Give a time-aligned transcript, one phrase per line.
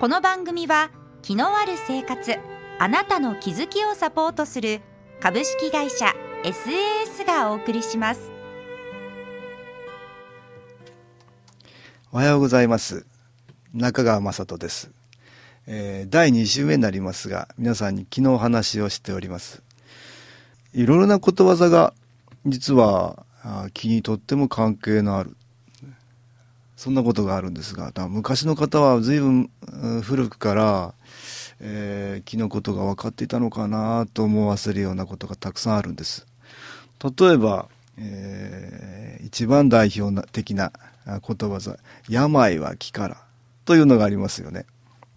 [0.00, 0.90] この番組は
[1.22, 2.36] 気のある生活
[2.80, 4.80] あなたの気づきをサポートする
[5.20, 6.12] 株式会社
[6.42, 8.32] SAS がお送りします。
[12.10, 13.06] おはようございます。
[13.72, 14.90] 中川雅人です、
[15.68, 19.62] えー第2週目になりますが皆さんに昨日お話をしております。
[20.72, 21.94] いろいろなことわざが
[22.46, 25.36] 実はあ気にとっても関係のある。
[26.84, 30.94] そんなことがあるんですが昔の方は随分うん古くから、
[31.58, 36.26] えー気のことが分かっていたのかなと思わせるようなことがたくさんあるんです。
[37.02, 40.72] 例えば、えー一番代表的な
[41.06, 43.16] あことわざ「病は気から」
[43.64, 44.66] というのがありますよね。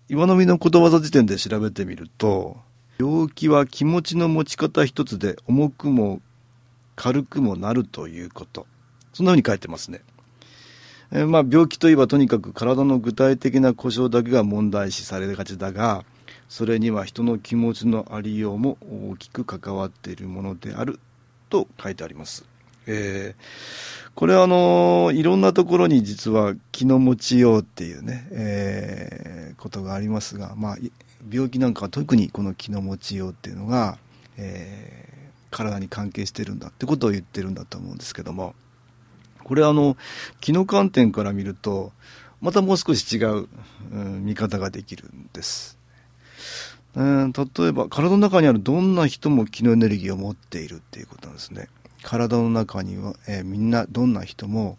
[0.07, 2.55] 岩の実のことわざ辞典で調べてみると
[2.97, 6.21] 病気は気持ちの持ち方一つで重くも
[6.95, 8.65] 軽くもなるということ。
[9.11, 9.99] そんなふうに書いてますね。
[11.11, 16.03] えーまあ、病気といえばとにかく体の具体的な故障だけが問題視されがちだが
[16.49, 18.77] それには人の気持ちのありようも
[19.11, 20.99] 大きく関わっているものである
[21.49, 22.45] と書いてあります。
[22.87, 30.77] えーこれはあのいろんなところに実は気の持ちようっていうね、えーことがありますが、まあ、
[31.31, 33.99] 病気なんかは特にこの気の持ちようっていうのが、
[34.37, 35.07] えー
[35.49, 38.53] 体に関係してるんだってことを言ってるんだと思うんですけども
[39.47, 39.95] これあの
[40.41, 41.93] 気の観点から見ると
[42.41, 43.47] またもう少し違う、
[43.91, 45.77] うん見方ができるんです。
[46.95, 51.69] うん例えば体の中にあるどんな人も気のエネルギーを持っているっていうことなんですね。
[52.03, 54.77] 体の中には、えーみんなどんな人も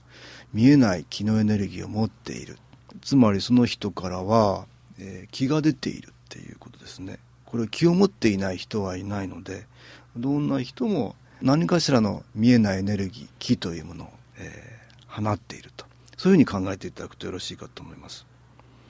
[0.53, 2.59] 見えない気のエネルギーを持っている。
[3.01, 4.67] つまりその人からは、
[4.99, 7.19] えー気が出ているっていうことですね。
[7.47, 9.67] これ気を持っていない人はいないので
[10.15, 15.87] どんな人も何かしらの見えないエネルギー気というものを、えー放っていると。
[16.17, 18.27] そういうふうに考えていただくとよろしいかと思います。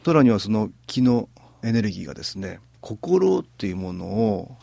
[0.05, 1.29] さらにはその気の
[1.63, 4.57] エネルギーがですね心っていうものを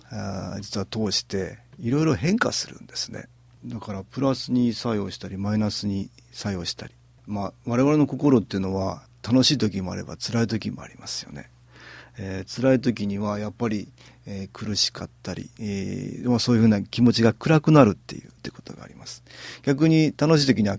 [0.62, 3.30] 実は通していろいろ変化するんですね。
[3.66, 6.94] だからプラスに作用したりマイナスに作用したり。
[7.26, 11.50] まあ我々の心っていうのは楽しい時もあれば辛い時もありますよね、
[12.20, 13.88] えー辛い時にはやっぱり、
[14.26, 19.24] えー苦しかったり、えーまあ、そういうふうな気持ちが暗くなるっていうってことがあります。
[19.64, 20.78] 逆に楽しい時には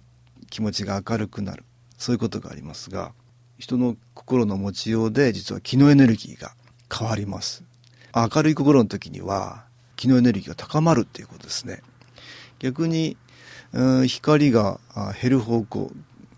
[0.51, 1.65] 気持ちが明るくなる。
[1.99, 3.13] そういうことがありますが
[3.59, 6.53] 人の心の持ちようで実は気のエネルギーが
[6.93, 7.65] 変わります。
[8.15, 9.65] 明るい心の時には
[9.97, 11.83] 気のエネルギーが高まるっていうことですね。
[12.59, 13.17] 逆に、
[13.73, 14.81] うん光が
[15.21, 15.91] 減る方向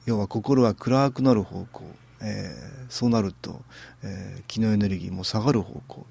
[0.07, 1.85] 要は心が暗くなる方向、
[2.21, 3.63] えーそうなると、
[4.03, 6.07] えー気のエネルギーも下がる方向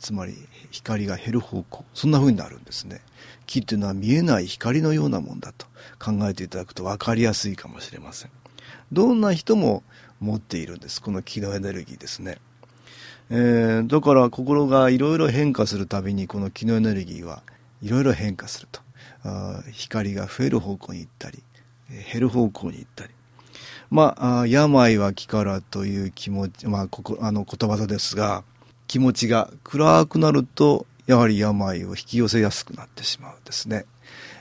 [0.00, 0.34] つまり
[0.70, 3.00] 光が減る方向そんな風になるんですね。
[3.46, 5.66] 気っていうのは見えない光のようなもんだと
[5.98, 8.30] 考えていただくと分かりやすいかもしれません。
[8.92, 9.82] どんな人も
[10.20, 12.38] 持っているんですこの気のエネルギーですね、
[13.30, 17.42] えーだから心がいろいろ変化するたびにこの気のエネルギーは
[17.82, 18.80] いろいろ変化すると。
[19.22, 21.42] あ光が増える方向に行ったり
[22.12, 23.10] 減る方向に行ったり。
[23.90, 28.44] まあ病は気からという気持ち、まあ、ここあのことわざですが
[28.90, 33.84] 気持ちが暗くなるとやはり病を引き寄せやすくなってしまうんですね。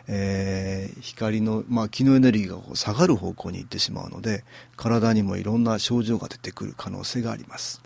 [0.07, 4.43] えー光の、まあ、気のエネルギーがこう下がる方向に行ってしまうので
[4.75, 7.83] 体にもいろんな症状が出てくる可能性があります。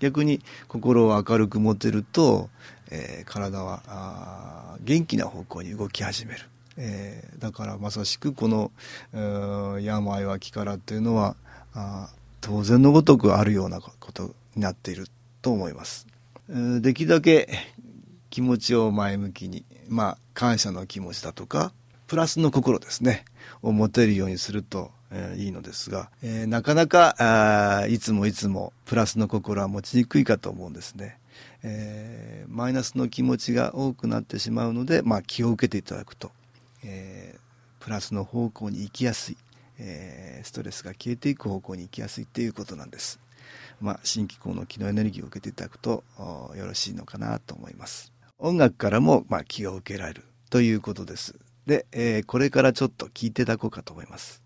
[0.00, 2.50] 逆に心を明るく持てると、
[2.90, 6.40] えー体はあ元気な方向に動き始める、
[6.76, 8.72] えーだからまさしくこの
[9.80, 11.36] 病は気からっていうのは
[11.72, 12.08] あ
[12.40, 15.06] 当然のごとくあるようなことになっている。
[15.42, 16.06] と思います、
[16.80, 17.48] できるだけ
[18.30, 21.72] 気持ちを前向きにまあ感謝の気持ちだとか
[22.06, 23.24] プラスの心ですね
[23.62, 31.18] を持てるようにすると、えーいいのですが、えーなかなかあいつもいつもプラスの心は持ちにくいかと思うんですね、
[31.62, 36.30] えーマイナスの気持ちが多くなってしまうので、まあ、気を受けていただくと、
[36.84, 37.40] えー
[37.82, 39.36] プラスの方向に行きやすい、
[39.78, 43.18] えーストレスが消えていく方向に行きやすいっていうことなんです。
[43.80, 46.04] まあ、新機構の気のエネルギーを受けていただくと
[46.56, 48.12] よろしいのかなと思います。
[48.38, 51.38] 音楽からも、まあ、気を受けられるということです。
[51.66, 54.42] で、えーこれからちょっと聞いていただこうかと思います。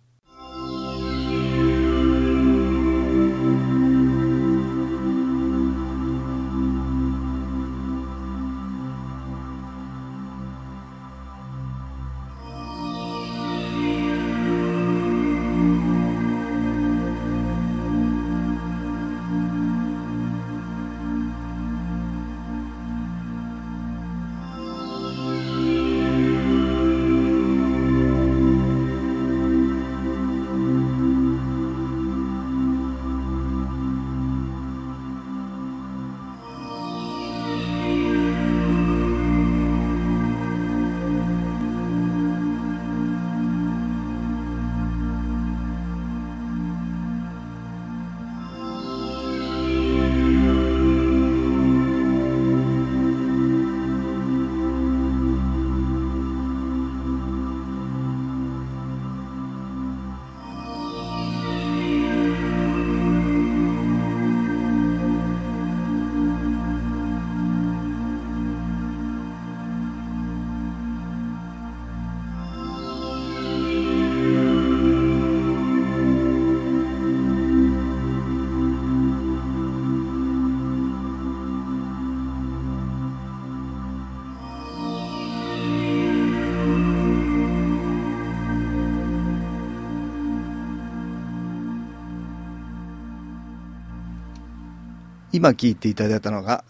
[95.35, 96.63] 今聴いていただいたのが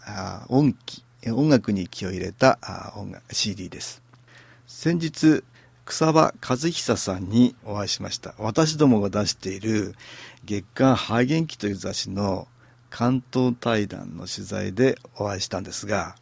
[0.49, 2.57] 音機音楽に気を入れた
[2.95, 4.01] 音楽 CD です。
[4.65, 5.43] 先日
[5.85, 8.33] 草場和久さんにお会いしました。
[8.39, 9.93] 私どもが出している
[10.45, 12.47] 月刊肺元気という雑誌の
[12.89, 16.15] 関東対談の取材でお会いしたんですが、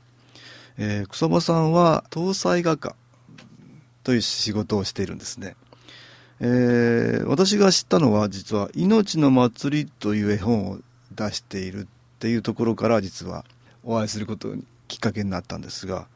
[0.77, 2.97] えー、草場さんは搭載画家
[4.03, 5.55] という仕事をしているんですね。
[6.41, 10.79] えー、私が知ったのは実は「命の祭り」という絵本を
[11.15, 11.87] 出している
[12.23, 13.43] っていうところから実は
[13.83, 16.07] お会いすることにきっかけになったんですが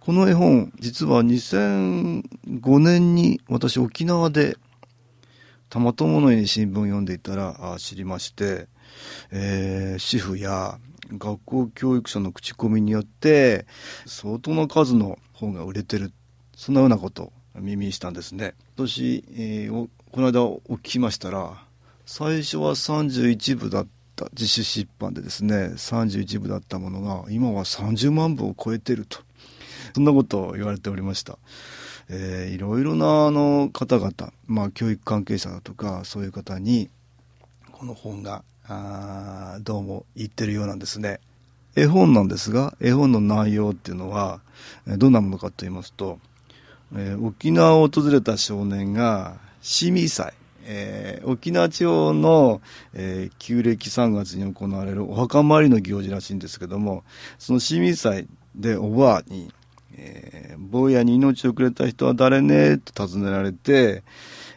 [0.00, 4.56] この絵本実は2005年に私沖縄で
[5.70, 8.66] たまたまのように新聞を読んでいたら知りまして、
[9.30, 10.80] えー、主婦や
[11.18, 13.66] 学校教育者の口コミによって
[14.06, 16.12] 相当な数の本が売れてる
[16.56, 18.54] そんなようなことを耳にしたんですね。
[18.76, 21.62] 今年、えー、この間お聞きましたら
[22.06, 23.86] 最初は31部だ
[24.22, 29.18] った自主出版でですね31部だったものが今は30万部を超えてると
[29.94, 31.38] そんなことを言われておりました。
[32.10, 36.90] えー、いろいろなあの方々、まあ、教育関係者だとかそういう方に
[37.72, 41.20] この本があどうも言ってるようなんですね。
[41.76, 44.40] 絵本なんですが絵本の内容っていうのは
[44.86, 46.18] どんなものかと言いますと
[46.96, 50.32] えー、沖縄を訪れた少年が、市民祭、
[50.66, 52.60] えー、沖縄地方の、
[52.94, 57.04] えー、旧暦3月に行われるお墓参りの行事らしいんですけども、
[57.38, 59.52] その市民祭でおばあに、
[59.96, 64.02] えー、坊やに命をくれた人は誰ねと尋ねられて、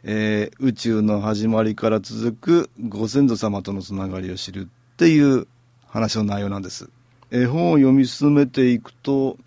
[0.04, 5.48] えー、宇宙の始まりから続くご先祖様とのつながりを知るっていう
[5.88, 6.90] 話の内容なんです。
[7.30, 9.38] 絵本を読み進めていくと、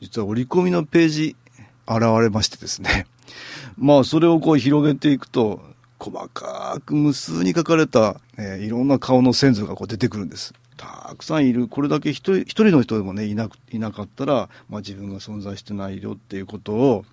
[0.00, 1.36] 実は折り込みのページ
[1.86, 3.06] 現れましてですね。
[3.76, 5.60] まあ、それをこう広げていくと、
[5.98, 10.54] 細かく無数に書かれた、えー、いろんな顔の先祖がこう出てくるんです。
[10.76, 11.68] たくさんいる。
[11.68, 17.04] これだけ一人一人の人でもね、いなく、いなかったら、まあ自分が存在してないよっていうことを、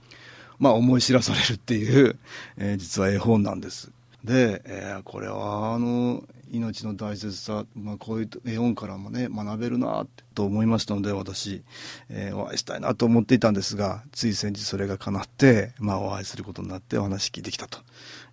[0.59, 2.17] まあ思い知らされるっていう、
[2.57, 3.91] えー、実は絵本なんです。
[4.23, 10.05] で、えー、これはあの命の大切さ、まあ、こういう絵本からもね学べるな
[10.35, 11.63] と思いましたので私、
[12.09, 17.79] えー、お会いしたいなと思っていたんですがつい先日それが叶って、まあ、お会いすることになってお話聞いてきたと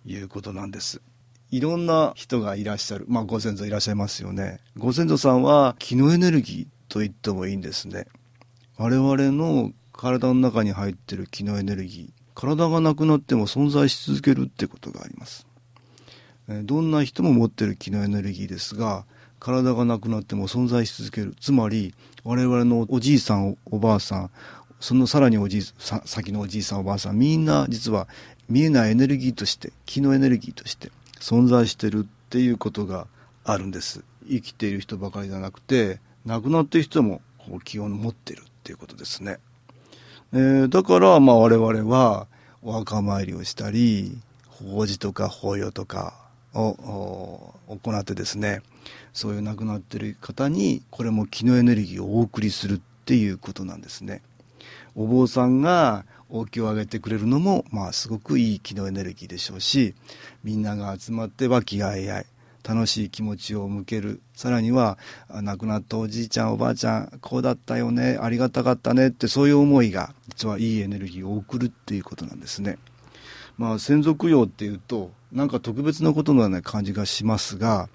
[0.05, 1.01] いうことなんです。
[1.51, 4.59] いろんな人がいらっしゃる、まあ、ご先祖いらっしゃいますよね。
[4.77, 8.05] ご先祖さんは気のエネルギーと言ってもいいんですね。
[8.77, 15.45] 我々の体の中に入ってる気のエネルギー体がなくなっても存在し続けるってことがあります
[16.63, 19.05] どんな人も持ってる気のエネルギーですが
[19.39, 21.35] 体がなくなっても存在し続ける。
[21.39, 24.31] つまり我々のおじいさんおばあさん
[24.79, 28.07] そのさらにおじいさ先のおじいさんおばあさんみんな実は
[28.49, 33.07] 見えないエネルギーとして気のエネルギーとして存在してるっていうことが
[33.43, 34.03] あるんです。
[34.27, 39.39] 生きている人ばかりじゃなくて亡くなっている人もこう気を持ってるっていうことですね、
[40.33, 42.27] えー、だからまあ我々は
[42.61, 48.61] お墓参りをしたり法事とか法要とかを行ってですね
[49.13, 54.21] そういう亡くなってる方にこれも気のエネルギーをお送りするっていうことなんですね。
[54.95, 59.95] お坊さんが大きを上げてくれるのもまあすごくいい気のエネルギーでしょうし
[60.43, 62.25] みんなが集まって和気あいあい
[62.63, 64.97] 楽しい気持ちを向けるさらには
[65.29, 72.77] 亡くなったおじいちゃんおばあちゃんこうだったよねありがたかったねってそういう思いが実はいいエネルギーを送るっていうことなんですね。
[73.57, 77.89] まあ先祖供養っていうとなんか特別なことのような感じがしますが、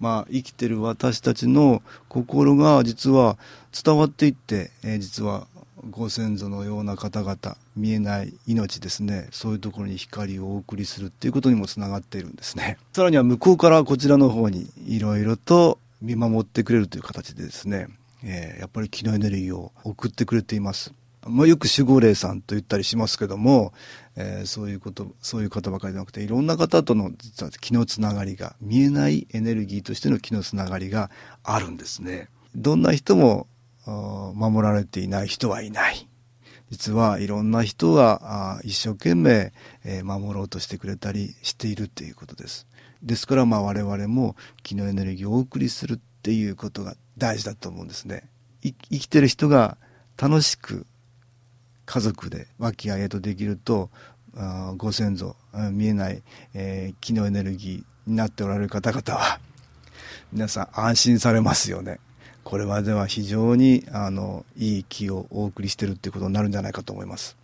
[0.00, 3.38] まあ、生きてる私たちの心が実は
[3.72, 5.46] 伝わっていって、えー、実は
[5.90, 7.36] ご先祖のような方々
[7.76, 9.28] 見えない命ですね。
[9.30, 12.78] そういうところに光をお送りするっていうことにもつながっているんですね。
[12.92, 17.88] さらには向こうからこちらの方にいろいろと見守ってくれるという形でですね、
[18.22, 20.92] えー、やっぱり気のエネルギーを送ってくれています。
[21.26, 23.72] まあ、よく守護霊さんと言ったりしますけども、
[24.16, 31.10] えー、そういうことそういう方ばかりじゃなくていろんな方との実は気のつながりが見えないエネルギーとしての気のつながりが
[31.42, 32.28] あるんですね。
[32.54, 33.46] どんな人も
[33.86, 36.08] 守られていない人はいない。
[36.70, 39.52] 実はいろんな人が一生懸命、
[40.02, 42.66] 守ろうとしてくれたりしているっていうことです。
[43.02, 48.28] ですからまあ我々も気のエネルギーをお送りするっていうことが大事だと思うんですね。
[48.62, 49.76] 生きてる人が
[50.16, 50.86] 楽しく
[51.86, 53.90] 家族で和気あいあいとできると
[54.76, 55.36] ご先祖
[55.72, 56.22] 見えない、
[56.54, 59.40] えー、気のエネルギーになっておられる方々は
[60.32, 62.00] 皆さん安心されますよね。
[62.42, 67.36] これまでは非常にあのいい気をお送りしてるっていうことになるんじゃないかと思います。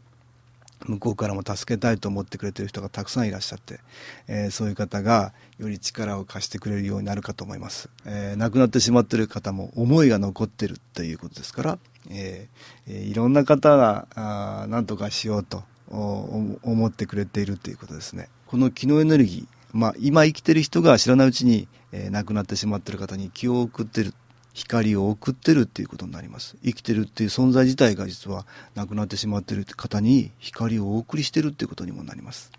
[0.87, 3.81] 向こうからも助けたいと思ってくれてる人がたくさんいらっしゃって、
[4.29, 18.29] えー、そういう方がより力を貸してくれるようになるかと思います、えー、亡くなってしまってる方も思いが残ってるということですから、えー、いろんな方があ何とかしようと思ってくれているということですね。
[18.47, 24.15] この気のエネルギー、まあ、今生きてる人が知らないうちに、えー、亡くなってしまってる方に気を送ってる。
[24.53, 26.57] 光を送ってるっていうことになります。
[26.65, 32.51] 生きてるっていう存在自体が実は亡くなってしまってる方に光をお送りしてるっていうことにもなります。